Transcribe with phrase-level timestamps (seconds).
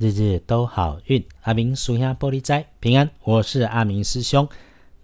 [0.00, 3.08] 日日都好运，阿明属下玻璃斋平安。
[3.22, 4.48] 我是阿明师兄。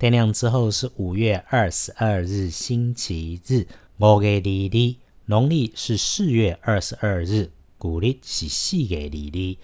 [0.00, 3.68] 天亮之后是五月二十二日，星期日。
[3.98, 9.56] 五月二日，农历是四月二十二日，古历是四月二日。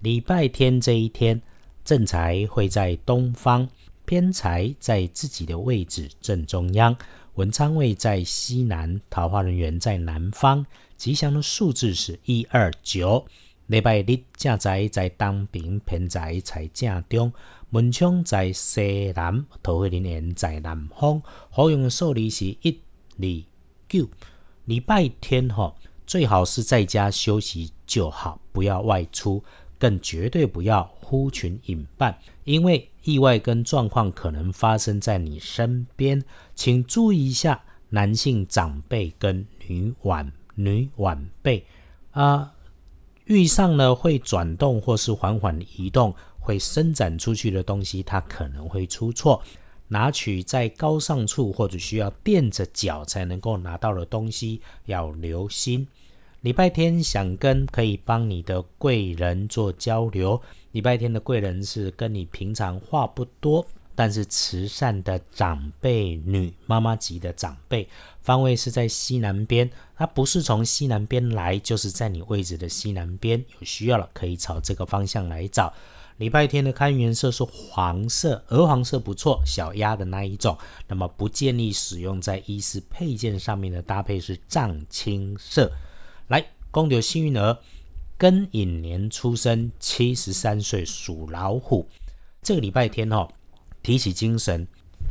[0.00, 1.40] 礼拜天这一天，
[1.84, 3.68] 正财会在东方，
[4.04, 6.96] 偏财在自己的位置正中央，
[7.34, 10.66] 文昌位在西南，桃花人员在南方。
[10.96, 13.24] 吉祥的数字是一二九。
[13.66, 17.32] 礼拜日正在在东边，偏在在正中，
[17.70, 21.22] 门窗在西南，桃花人缘在南方。
[21.50, 22.78] 好用的数字是一、
[23.16, 23.24] 二、
[23.88, 24.06] 九。
[24.66, 25.74] 礼拜天吼，
[26.06, 29.42] 最好是在家休息就好，不要外出，
[29.78, 36.22] 更绝对不要呼群引伴，因为意外跟状况可能发生在你身边，
[36.54, 41.64] 请注意一下男性长辈跟女晚女晚辈
[42.10, 42.52] 啊。
[43.24, 49.42] 遇上了会转动或是缓缓移动、会伸展出去的东西，它可能会出错。
[49.88, 55.86] 拿取在高尚处或者需要垫着脚才能够拿到的东西，要留心。
[56.40, 60.40] 礼拜天想跟可以帮你的贵人做交流，
[60.72, 63.64] 礼拜天的贵人是跟你平常话不多。
[63.96, 67.88] 但是慈善的长辈女妈妈级的长辈
[68.20, 73.38] 方位是在西南边，它不是从西南边来，就是在你位置的西南边。
[73.58, 75.72] 有需要了可以朝这个方向来找。
[76.16, 80.56] 礼拜天的看颜色是黄色，鹅黄色不错，小鸭的那一种。
[80.86, 85.72] 那么不建议使用在衣饰配件上面的搭配是藏青色。
[86.28, 87.58] 来，公牛幸运儿，
[88.16, 91.88] 庚寅年出生，七十三岁，属老虎。
[92.42, 93.28] 这个礼拜天哦。
[93.84, 94.66] 提起精神，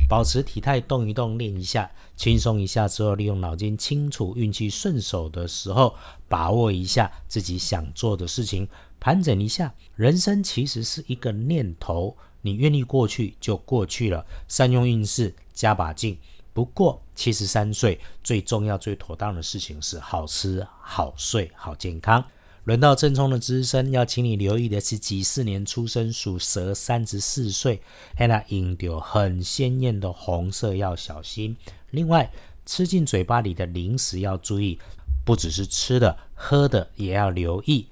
[0.08, 5.94] 保持体态，动一动，练一下，轻松一下之后，利用脑筋清楚，运气顺手的时候，
[6.28, 16.18] 把握一下自己想做的事情，盘整一下，人生其实是一个念头，你愿意过去就过去了，善用运势，加把劲。
[16.52, 22.24] 不过七十三岁最重要、最妥当的事情是好吃、好睡、好健康。
[22.64, 27.82] 轮到正冲的资深，要请你留意的是几四年出生属蛇，三十四岁，
[28.16, 31.54] 还那引丢很鲜艳的红色，要小心。
[31.90, 32.32] 另外，
[32.64, 34.78] 吃进嘴巴里的零食要注意，
[35.26, 37.86] 不只是吃的，喝的也要留意。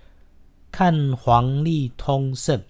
[0.70, 2.62] 看黄历通胜，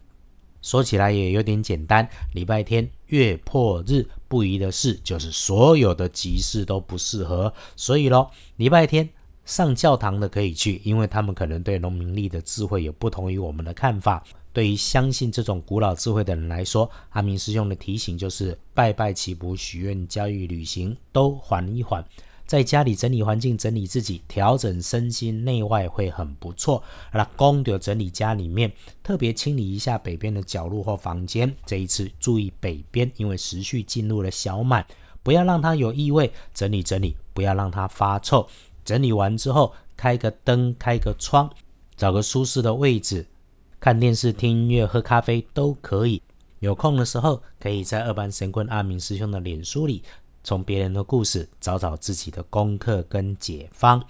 [0.61, 2.09] 说起来也有点简单。
[2.35, 7.55] 礼拜天月破日不宜的事，就是所有的集市都不适合。
[7.77, 9.09] 所以咯，礼拜天。
[9.45, 14.23] 上教堂的可以去，因为他们可能对农民历的智慧有不同于我们的看法。
[14.53, 22.05] 对于相信这种古老智慧的人来说，阿明师兄的提醒就是：拜拜祈福、许愿、教育、旅行都缓一缓，
[22.47, 26.83] 在家里整理环境、整理自己、调整身心内外会很不错。
[27.15, 28.71] 那公就整理家里面，
[29.03, 31.53] 特别清理一下北边的角落或房间。
[31.65, 34.87] 这一次注意北边，因为时序进入了小满，
[35.23, 36.31] 不要让它有异味。
[36.53, 38.47] 整理整理，不要让它发臭。
[38.85, 41.51] 整理完之后，开个灯，开个窗，
[41.97, 43.27] 找个舒适的位置，
[43.79, 46.21] 看电视、听音乐、喝咖啡都可以。
[46.61, 50.03] 有空的时候，可以在二班神棍阿明师兄的脸书里，
[50.45, 54.03] 从别人的故事找找自己的功课跟解方。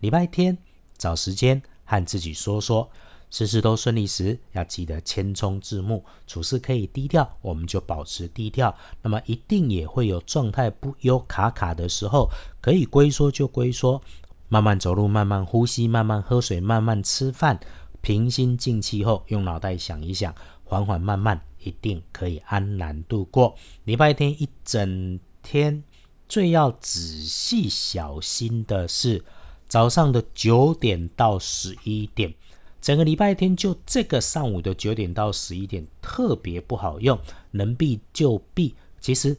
[0.00, 0.56] 礼拜天
[0.96, 2.88] 找时间和自己说说。
[3.36, 8.74] 事事都顺利时，要记得谦冲自牧，处事可以低调，我们就保持低调。
[9.02, 12.30] 那么一定也会有状态不优、卡卡的时候，
[12.62, 14.00] 可以龟缩就龟缩，
[14.48, 17.60] 慢慢走路，慢慢呼吸，慢慢喝水，慢慢吃饭，
[18.00, 23.54] 平心静气后，用脑袋想一想，缓缓慢慢，一定可以安然度过。
[23.84, 25.84] 礼拜天一整天，
[26.26, 29.22] 最要仔细小心的是
[29.68, 32.34] 早上的九点到十一点。
[32.86, 37.18] 整个礼拜天就这个上午的九点到十一点特别不好用，
[37.50, 38.72] 能避就避。
[39.00, 39.36] 其实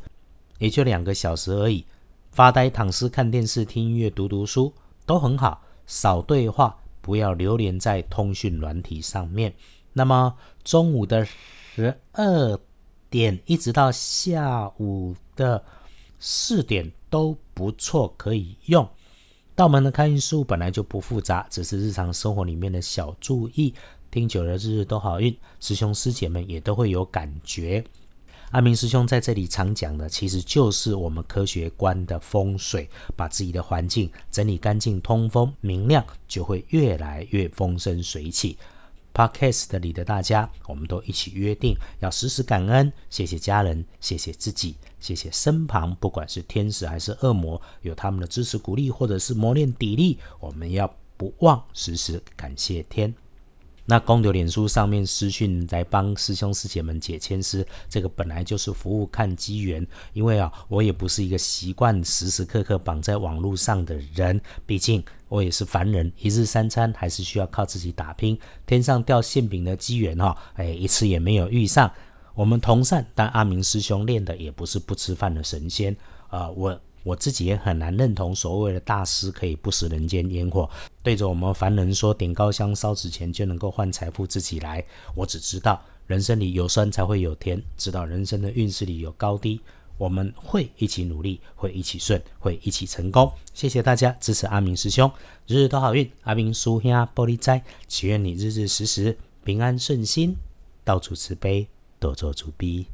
[0.57, 1.85] 也就两个小时而已，
[2.29, 4.73] 发呆、躺尸、看电视、听音乐、读读书
[5.05, 5.63] 都很好。
[5.85, 9.53] 少对话，不要流连在通讯软体上面。
[9.93, 10.35] 那么
[10.65, 12.59] 中午的十二
[13.09, 15.63] 点一直到下午的
[16.19, 18.85] 四点都不错，可以用。
[19.57, 23.73] 道门的开运术本来就不复杂，只是日常生活里面的小注意，
[24.11, 25.35] 听久了日日都好运。
[25.59, 27.83] 师兄师姐们也都会有感觉。
[28.51, 38.59] 阿明师兄在这里常讲的，其实就是我们科学观的风水，把自己的环境整理干净、通风明亮，就会越来越风生水起。
[39.17, 53.11] Podcast 里的大家，我们都一起约定要时时感恩，谢谢家人，谢谢自己，谢谢身旁不管是天使还是恶魔，有他们的支持鼓励或者是磨练砥砺，我们要不忘时时感谢天。
[53.89, 59.87] 那公牛脸书上面私讯来帮师兄师姐们解签师，这个本来就是服务看机缘。
[60.13, 68.37] 因为啊，我也不是一个习惯时时刻刻绑在网络上的人，毕竟我也是凡人，一日三餐还是需要靠自己打拼。
[68.65, 71.91] 天上掉馅饼的机缘哈，哎，一次也没有遇上。
[72.33, 75.95] 我们同善，但阿明师兄练的也不是不吃饭的神仙
[76.29, 76.79] 啊，我。
[77.03, 80.69] 我自己也很难认同所谓的大师可以不食人间烟火，
[81.01, 84.83] 对着我们凡人说点高香烧纸钱就能够换财富自己来。
[85.15, 89.61] 我只知道人生里有酸才会有甜，知道人生的运势里有高低，
[89.97, 93.31] 我们会一起努力，会一起顺，会一起成功。
[93.53, 95.11] 谢谢大家支持阿明师兄，
[95.47, 96.09] 日日都好运。
[96.23, 100.35] 阿明叔兄玻璃斋，祈愿你日日时时平安顺心，
[100.83, 101.67] 到处慈悲，
[101.99, 102.85] 多做主逼。